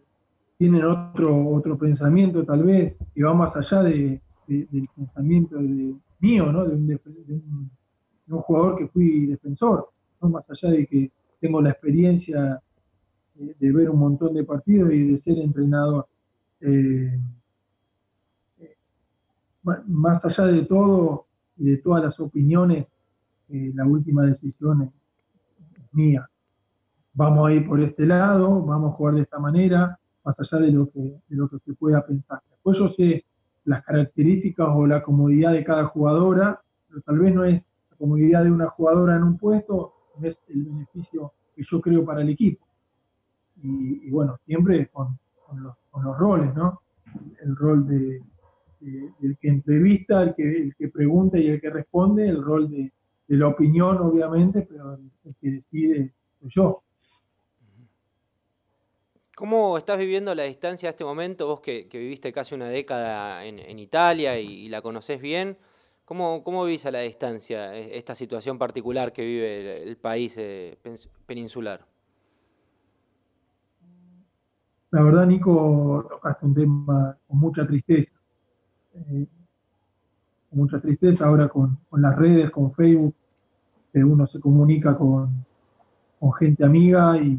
[0.58, 6.50] tienen otro, otro pensamiento tal vez que va más allá de, del pensamiento de, mío,
[6.50, 6.64] ¿no?
[6.64, 7.70] De un, un
[8.28, 9.88] jugador que fui defensor,
[10.20, 11.10] más allá de que
[11.40, 12.60] tengo la experiencia
[13.34, 16.06] de, ver un montón de partidos y de ser entrenador.
[16.60, 17.18] Eh,
[18.60, 18.76] eh,
[19.62, 22.92] más allá de todo y de todas las opiniones,
[23.48, 24.90] eh, la última decisión es,
[25.92, 26.28] mía.
[27.12, 30.72] Vamos a ir por este lado, vamos a jugar de esta manera, más allá de
[30.72, 32.40] lo que, de lo que se pueda pensar.
[32.50, 33.24] Después yo sé
[33.64, 37.64] las características o la comodidad de cada jugadora, pero tal vez no es
[37.98, 42.30] comodidad de una jugadora en un puesto es el beneficio que yo creo para el
[42.30, 42.66] equipo.
[43.62, 45.18] Y, bueno, siempre con,
[45.54, 46.82] los, roles, ¿no?
[47.42, 48.22] el rol de,
[49.22, 52.92] el que entrevista, el que, pregunta y el que responde, el rol de,
[53.28, 56.82] la opinión, obviamente, pero el, que decide soy yo.
[59.34, 61.46] ¿Cómo estás viviendo la distancia a este momento?
[61.46, 65.56] Vos que, viviste casi una década en, Italia y, la conocés bien,
[66.04, 70.78] ¿cómo, ¿cómo vivís a la distancia e, esta situación particular que vive el, país eh,
[71.26, 71.86] peninsular?
[74.90, 78.14] La verdad, Nico, tocaste un tema con mucha tristeza.
[78.94, 79.26] Eh,
[80.50, 83.14] con mucha tristeza ahora con, las redes, con Facebook,
[83.94, 85.44] uno se comunica con,
[86.38, 87.38] gente amiga y,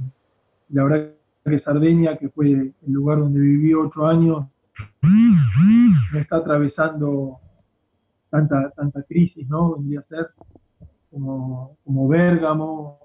[0.70, 1.12] la verdad
[1.44, 4.46] que Sardeña, que fue el lugar donde viví ocho años,
[5.02, 7.40] no está atravesando
[8.36, 9.76] tanta, tanta crisis, ¿no?
[9.76, 10.30] Vendría a ser
[11.10, 13.00] como, como Bérgamo,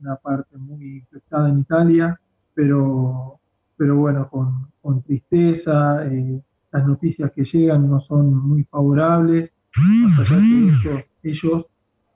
[0.00, 2.20] una parte muy infectada en Italia,
[2.54, 3.38] pero,
[3.76, 6.40] pero bueno, con, tristeza, eh,
[6.72, 10.40] las noticias que llegan no son muy favorables, más allá
[10.82, 11.66] que ellos,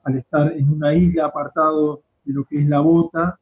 [0.03, 3.39] al estar en una isla apartado de lo que es la bota,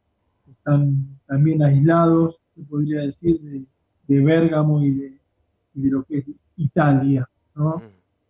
[0.50, 3.66] están también aislados, se podría decir, de,
[4.08, 5.18] de Bérgamo y de,
[5.76, 6.26] lo que es
[6.58, 7.82] Italia, ¿no?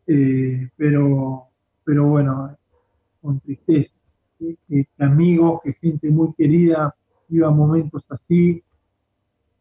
[0.08, 1.48] Eh, pero,
[1.84, 2.58] pero bueno,
[3.22, 3.94] con tristeza,
[4.40, 6.96] que amigos, que gente muy querida
[7.30, 8.64] iba momentos así,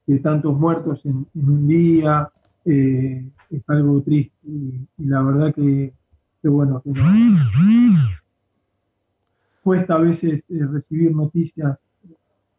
[0.07, 2.29] de tantos muertos en, un día,
[2.65, 5.93] eh, es algo triste y, la verdad que,
[6.45, 6.93] bueno, que
[9.63, 11.77] cuesta a veces eh, recibir noticias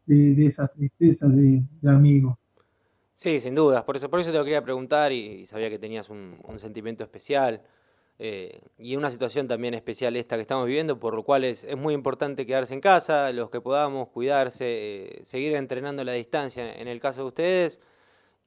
[0.06, 2.38] de, de esa tristeza de, amigos.
[3.18, 6.12] Sí, sin dudas, por eso, por eso te lo quería preguntar y, sabía que tenías
[6.12, 7.64] un, sentimiento especial.
[8.20, 11.96] Eh, y una situación también especial esta que estamos viviendo, por lo cual es, muy
[11.96, 14.66] importante quedarse en casa, los que podamos, cuidarse,
[15.20, 17.82] eh, seguir entrenando a la distancia en el caso de ustedes.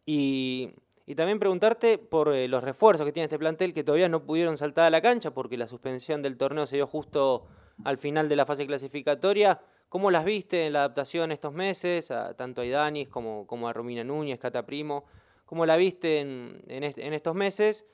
[0.07, 0.71] Y,
[1.17, 4.85] también preguntarte por eh, los refuerzos que tiene este plantel que todavía no pudieron saltar
[4.85, 7.49] a la cancha porque la suspensión del torneo se dio justo
[7.85, 9.61] al final de la fase clasificatoria.
[9.91, 14.05] ¿Cómo las viste en la adaptación estos meses, tanto a Idanis como, como a Romina
[14.05, 15.05] Núñez, Cata Primo?
[15.45, 17.87] ¿Cómo la viste en, en estos meses?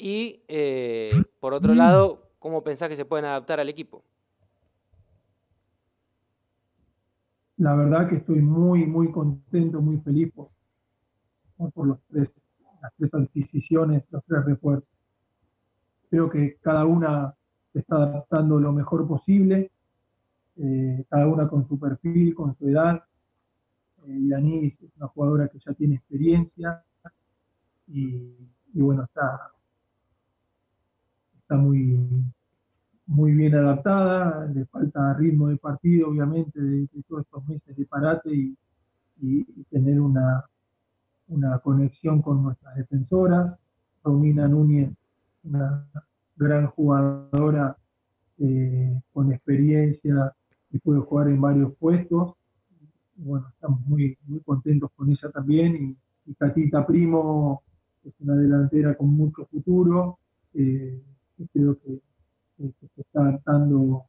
[0.00, 4.04] Y eh, por otro lado, ¿cómo pensás que se pueden adaptar al equipo?
[7.56, 10.50] La verdad que estoy muy, muy contento, muy feliz por,
[11.84, 12.32] los tres,
[12.80, 14.94] las tres adquisiciones, los tres refuerzos.
[16.10, 17.34] Creo que cada una
[17.72, 19.72] se está adaptando lo mejor posible,
[20.58, 23.02] eh, cada una con su perfil, con su edad.
[24.06, 26.82] Eh, es una jugadora que ya tiene experiencia
[27.86, 28.34] y
[28.74, 29.50] bueno, está,
[31.38, 31.98] está muy,
[33.06, 38.30] muy bien adaptada, le falta ritmo de partido, obviamente, de, todos estos meses de parate
[38.30, 38.56] y,
[39.70, 40.44] tener una,
[41.28, 43.58] una conexión con nuestras defensoras.
[44.04, 44.92] Romina Núñez,
[45.42, 45.86] una
[46.36, 47.76] gran jugadora
[48.38, 50.34] eh, con experiencia
[50.70, 52.34] y puede jugar en varios puestos.
[53.16, 55.76] bueno, estamos muy, muy contentos con ella también.
[55.76, 57.62] Y, y Catita Primo
[58.04, 60.18] es una delantera con mucho futuro.
[60.54, 61.00] Eh,
[61.52, 62.00] creo que,
[62.58, 64.04] se está adaptando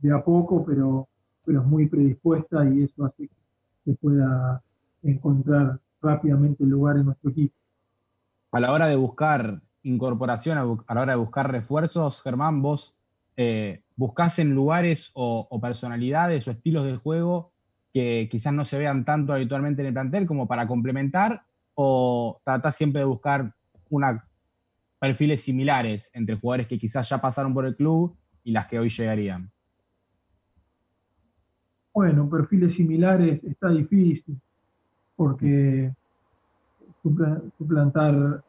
[0.00, 1.08] de a poco, pero,
[1.44, 3.28] pero es muy predispuesta y eso hace
[3.84, 4.62] que pueda
[5.02, 7.54] encontrar rápidamente el lugar en nuestro equipo.
[8.52, 12.96] A la hora de buscar incorporación, a, la hora de buscar refuerzos, Germán, vos
[13.36, 17.52] eh, buscás en lugares o, o, personalidades o estilos de juego
[17.92, 21.42] que quizás no se vean tanto habitualmente en el plantel como para complementar
[21.74, 23.54] o tratás siempre de buscar
[23.88, 24.24] una
[25.00, 28.90] perfiles similares entre jugadores que quizás ya pasaron por el club y las que hoy
[28.90, 29.50] llegarían?
[31.92, 34.38] Bueno, perfiles similares está difícil
[35.16, 35.92] porque
[37.58, 38.44] suplantar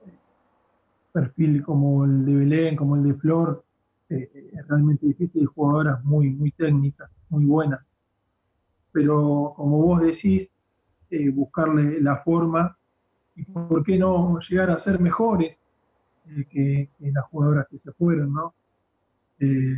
[1.11, 3.63] perfil como el de Belén, como el de Flor,
[4.11, 5.45] eh, es realmente difícil.
[5.45, 7.81] Jugadoras muy, muy técnicas, muy buenas.
[8.91, 10.49] Pero como vos decís,
[11.09, 12.77] eh, buscarle la forma
[13.35, 15.59] y por qué no llegar a ser mejores
[16.49, 18.53] que, las jugadoras que se fueron, ¿no?
[19.39, 19.77] Eh,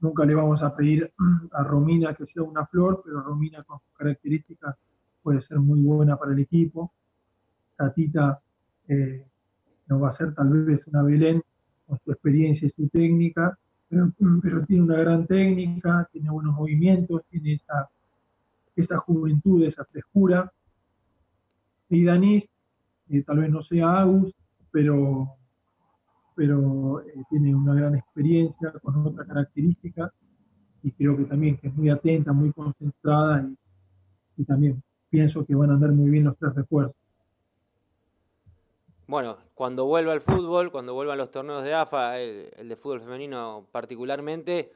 [0.00, 1.12] nunca le vamos a pedir
[1.52, 4.76] a Romina que sea una flor, pero Romina con sus características
[5.22, 6.92] puede ser muy buena para el equipo.
[7.76, 8.40] Tatita
[8.88, 9.26] eh,
[9.88, 11.42] no va a ser tal vez una Belén
[11.86, 14.12] con su experiencia y su técnica, pero,
[14.66, 17.88] tiene una gran técnica, tiene buenos movimientos, tiene esa,
[18.74, 20.52] esa juventud, esa frescura.
[21.88, 22.48] Y Danis,
[23.08, 24.34] eh, tal vez no sea Agus,
[24.70, 25.36] pero
[26.36, 30.12] pero eh, tiene una gran experiencia con otra característica
[30.82, 33.48] y creo que también que es muy atenta, muy concentrada
[34.36, 36.94] y, también pienso que van a andar muy bien los tres refuerzos.
[39.06, 43.66] Bueno, cuando vuelva al fútbol, cuando vuelvan los torneos de AFA, el, de fútbol femenino
[43.70, 44.72] particularmente,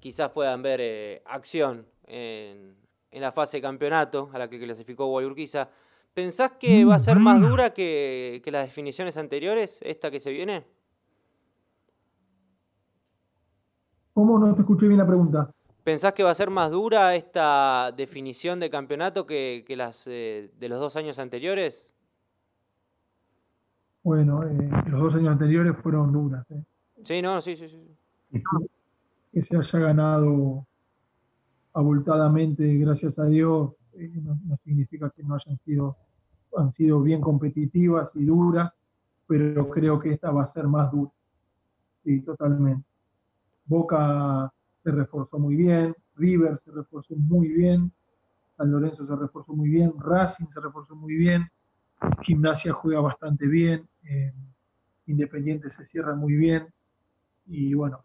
[0.00, 2.76] quizás puedan ver eh, acción en,
[3.12, 5.70] la fase de campeonato a la que clasificó Guayurquiza.
[6.12, 10.30] ¿Pensás que va a ser más dura que, que las definiciones anteriores, esta que se
[10.30, 10.66] viene?
[14.12, 15.50] ¿Cómo no te escuché bien la pregunta?
[15.84, 20.68] ¿Pensás que va a ser más dura esta definición de campeonato que, las eh, de
[20.68, 21.88] los dos años anteriores?
[24.02, 26.50] Bueno, eh, los dos años anteriores fueron duras.
[26.50, 26.62] ¿eh?
[27.02, 28.42] Sí, no, sí, sí, sí.
[29.32, 30.66] Que se haya ganado
[31.72, 33.72] abultadamente, gracias a Dios,
[34.22, 35.96] no, no, significa que no hayan sido,
[36.56, 38.72] han sido bien competitivas y duras,
[39.26, 41.12] pero creo que esta va a ser más dura.
[42.04, 42.84] Sí, totalmente.
[43.66, 47.92] Boca se reforzó muy bien, River se reforzó muy bien,
[48.56, 51.48] San Lorenzo se reforzó muy bien, Racing se reforzó muy bien,
[52.22, 54.32] Gimnasia juega bastante bien, eh,
[55.06, 56.68] Independiente se cierra muy bien
[57.46, 58.04] y bueno,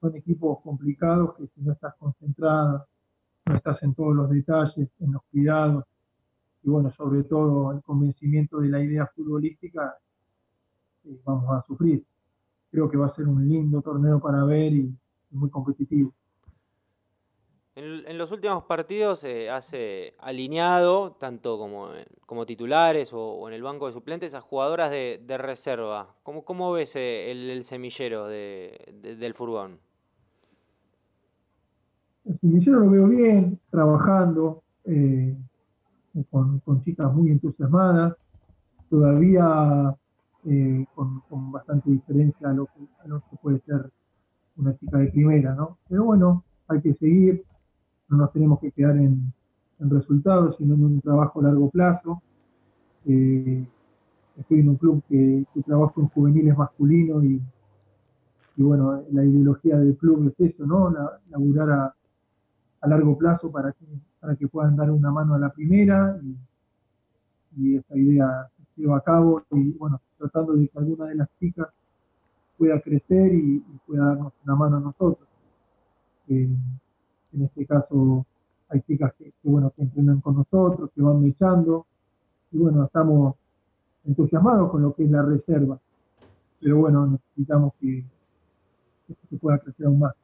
[0.00, 2.86] son equipos complicados que si no estás concentrada,
[3.46, 5.84] no estás en todos los detalles, en los cuidados
[6.62, 9.96] y bueno, sobre todo el convencimiento de la idea futbolística,
[11.04, 12.04] eh, vamos a sufrir.
[12.70, 14.94] Creo que va a ser un lindo torneo para ver y
[15.30, 16.12] muy competitivo.
[17.74, 21.88] En, los últimos partidos eh, hace alineado, tanto como,
[22.26, 26.14] como titulares o, en el banco de suplentes, a jugadoras de, reserva.
[26.22, 29.78] ¿Cómo, ¿Cómo, ves eh, el, semillero del furgón?
[32.26, 35.34] El semillero lo veo bien, trabajando, eh,
[36.30, 38.16] con, chicas muy entusiasmadas,
[38.90, 39.96] todavía
[40.94, 43.90] con, bastante diferencia a lo, que, a lo que puede ser
[44.58, 45.78] una chica de primera, ¿no?
[45.88, 47.44] Pero bueno, hay que seguir,
[48.12, 49.32] no nos tenemos que quedar en,
[49.80, 52.22] resultados, sino en un trabajo a largo plazo.
[53.04, 53.66] Eh,
[54.38, 57.42] estoy en un club que, que trabaja en juveniles masculinos y,
[58.58, 60.94] bueno, la ideología del club es eso, ¿no?
[61.30, 61.94] laburar a,
[62.86, 66.36] largo plazo para que, puedan dar una mano a la primera y,
[67.56, 71.28] y esa idea se lleva a cabo y bueno, tratando de que alguna de las
[71.40, 71.68] chicas
[72.56, 75.28] pueda crecer y, pueda darnos una mano a nosotros.
[76.28, 76.48] Eh,
[77.34, 78.26] en este caso
[78.68, 81.86] hay chicas que, bueno, que entrenan con nosotros, que van mechando,
[82.50, 83.34] y bueno, estamos
[84.04, 85.78] entusiasmados con lo que es la reserva,
[86.60, 88.04] pero bueno, necesitamos que,
[89.28, 90.14] que pueda crecer aún más.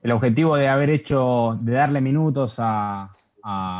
[0.00, 3.14] El objetivo de haber hecho, de darle minutos a,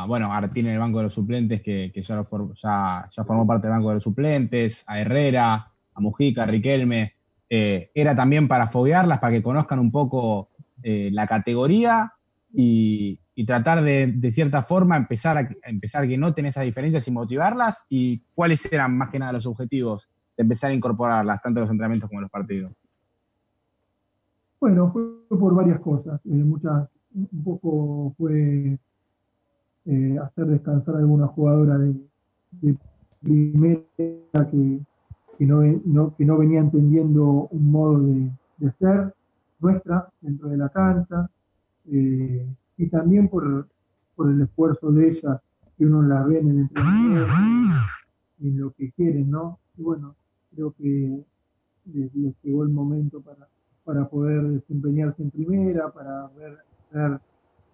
[0.09, 3.67] bueno, a Artín en el banco de los suplentes, que, ya, ya, ya, formó parte
[3.67, 7.15] del banco de los suplentes, a Herrera, a Mujica, a Riquelme,
[7.49, 10.49] eh, era también para foguearlas, para que conozcan un poco
[10.83, 12.13] eh, la categoría
[12.53, 17.87] y, tratar de, de, cierta forma, empezar a, empezar que noten esas diferencias y motivarlas.
[17.89, 21.71] ¿Y cuáles eran más que nada los objetivos de empezar a incorporarlas, tanto en los
[21.71, 22.73] entrenamientos como en los partidos?
[24.61, 26.21] Bueno, fue por varias cosas.
[26.25, 28.79] Eh, muchas, un poco fue
[30.23, 31.95] hacer descansar a alguna jugadora de,
[32.61, 32.77] de
[33.23, 33.83] primera
[34.51, 34.81] que,
[35.39, 39.15] que no, que no venía entendiendo un modo de, ser
[39.61, 41.31] nuestra dentro de la cancha,
[41.91, 43.69] eh, y también por,
[44.19, 45.41] el esfuerzo de ella
[45.77, 47.33] que uno la ve en el entrenamiento
[48.41, 49.59] y en lo que quieren, ¿no?
[49.77, 50.17] Y bueno,
[50.55, 51.25] creo que
[51.87, 53.49] les, llegó el momento para,
[53.85, 56.59] para poder desempeñarse en primera, para ver,
[56.91, 57.21] ver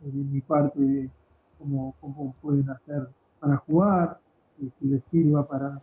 [0.03, 1.11] eh, de mi parte
[1.59, 3.09] cómo, cómo pueden hacer
[3.41, 4.19] para jugar,
[4.59, 5.81] y si les sirva para,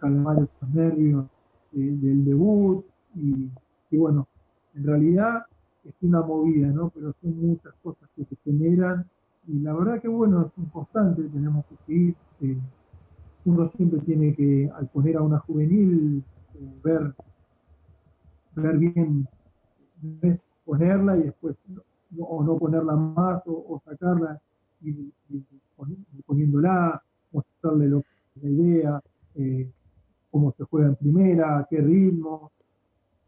[0.00, 1.26] calmar esos nervios
[1.72, 4.28] del debut y, bueno,
[4.74, 5.46] en realidad
[5.84, 6.90] es una movida, ¿no?
[6.90, 9.06] Pero son muchas cosas que se generan
[9.46, 12.14] y la verdad que bueno, es un constante, tenemos que seguir.
[12.40, 12.58] Eh,
[13.44, 17.14] uno siempre tiene que, al poner a una juvenil, eh, ver,
[18.56, 19.28] ver bien,
[20.64, 21.56] ponerla y después
[22.18, 24.40] o no ponerla más o, sacarla
[24.80, 25.12] y,
[26.26, 27.02] poniéndola,
[27.32, 28.04] mostrarle lo,
[28.40, 29.02] la idea,
[29.34, 29.70] eh,
[30.30, 32.52] cómo se juega en primera, a qué ritmo,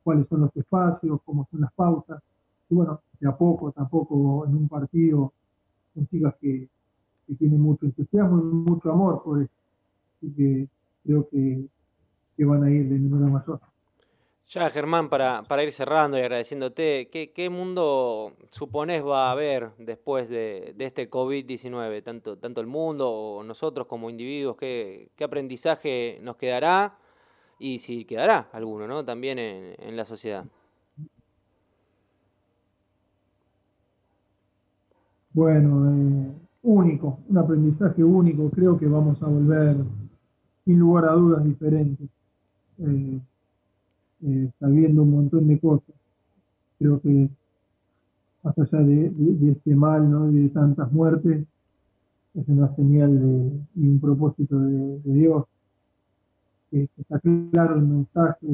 [0.06, 2.22] cuáles son los espacios, cómo son las pausas.
[2.70, 5.32] Y bueno, de a poco, tampoco en un partido,
[5.94, 6.68] son chicas que,
[7.40, 9.50] tienen mucho entusiasmo y mucho amor por eso.
[10.16, 10.68] Así que
[11.04, 11.66] creo que,
[12.44, 13.60] van a ir de a mayor.
[14.46, 19.72] Ya, Germán, para, para ir cerrando y agradeciéndote, ¿qué, ¿qué, mundo suponés va a haber
[19.76, 22.04] después de, de este COVID-19?
[22.04, 26.96] Tanto, tanto el mundo o nosotros como individuos, ¿qué, ¿qué, aprendizaje nos quedará?
[27.58, 29.04] Y si quedará alguno, ¿no?
[29.04, 30.44] También en, la sociedad.
[35.32, 36.32] Bueno, eh,
[36.62, 38.50] único, un aprendizaje único.
[38.50, 39.76] Creo que vamos a volver,
[40.64, 42.08] sin lugar a dudas, diferentes.
[42.78, 43.20] eh,
[44.22, 45.94] eh, sabiendo un montón de cosas.
[46.78, 47.28] Creo que
[48.42, 49.12] más allá de,
[49.50, 50.30] este mal ¿no?
[50.30, 51.44] y de tantas muertes,
[52.34, 55.44] es una señal de, y un propósito de, Dios.
[56.70, 57.20] Que, está
[57.52, 58.46] claro el mensaje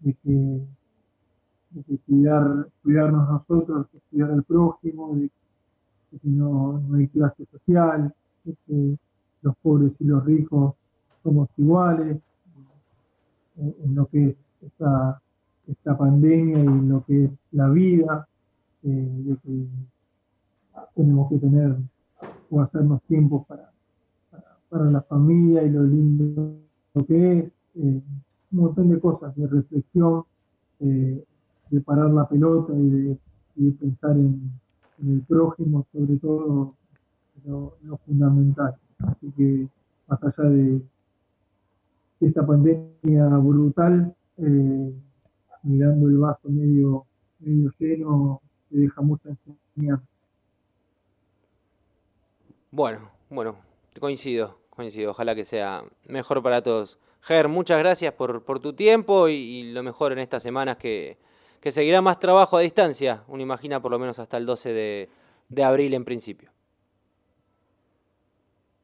[0.00, 0.60] de, que,
[2.06, 5.30] cuidar, cuidarnos nosotros, cuidar al prójimo, de,
[6.10, 8.98] que no, no hay clase social, que
[9.42, 10.74] los pobres y los ricos
[11.22, 12.18] somos iguales,
[13.56, 15.20] en, lo que es esta,
[15.96, 18.26] pandemia y en lo que es la vida,
[18.82, 19.66] eh, de que
[20.94, 21.76] tenemos que tener
[22.50, 23.70] o hacernos tiempo para,
[24.68, 26.56] para, la familia y lo lindo
[27.00, 28.02] que es, un
[28.50, 30.24] montón de cosas, de reflexión,
[30.80, 31.24] eh,
[31.70, 34.52] de parar la pelota y de, pensar en,
[35.02, 36.74] el prójimo, sobre todo
[37.44, 37.76] lo,
[38.06, 38.76] fundamental.
[38.98, 39.66] Así que
[40.06, 40.80] más allá de,
[42.20, 44.94] esta pandemia brutal, eh,
[45.64, 47.04] mirando el vaso medio,
[47.40, 48.40] medio lleno,
[48.70, 49.30] te deja mucha
[49.74, 50.04] enseñanza.
[52.70, 53.56] Bueno, bueno,
[53.98, 55.10] coincido, coincido.
[55.10, 56.98] Ojalá que sea mejor para todos.
[57.20, 61.18] Ger, muchas gracias por, tu tiempo y, lo mejor en estas semanas que,
[61.60, 63.22] seguirá más trabajo a distancia.
[63.28, 65.08] Uno imagina por lo menos hasta el 12
[65.48, 66.50] de, abril en principio.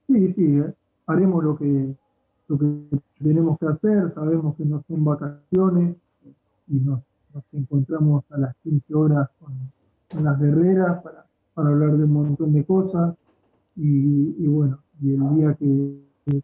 [0.06, 0.62] Sí, sí,
[1.06, 1.94] haremos lo que,
[2.48, 5.96] lo que tenemos que hacer, sabemos que no son vacaciones
[6.68, 7.00] y nos,
[7.52, 11.26] encontramos a las 15 horas con, las guerreras para,
[11.56, 13.14] hablar de un montón de cosas
[13.76, 15.98] y, bueno, y el día que,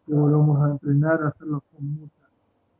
[0.07, 2.29] volvamos a entrenar, hacerlo con mucha,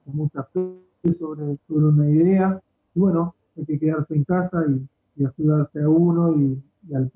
[0.04, 2.62] con mucha fe sobre, sobre una idea
[2.96, 4.88] y bueno, hay que quedarse en casa y,
[5.24, 6.62] ayudarse a uno y,
[6.94, 7.10] al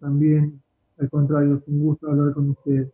[0.00, 0.60] también
[0.98, 2.88] al contrario, es un gusto hablar con ustedes.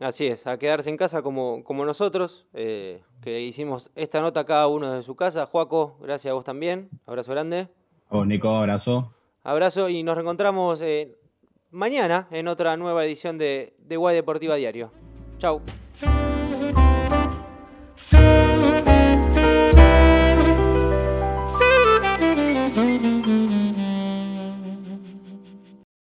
[0.00, 4.66] Así es, a quedarse en casa como, como nosotros, eh, que hicimos esta nota cada
[4.66, 5.46] uno de su casa.
[5.46, 6.90] Juaco, gracias a vos también.
[7.06, 7.68] Abrazo grande.
[8.10, 9.12] A Nico, abrazo.
[9.42, 11.16] Abrazo y nos reencontramos eh,
[11.74, 14.92] mañana en otra nueva edición de, de Guay Deportiva Diario.
[15.38, 15.60] Chau.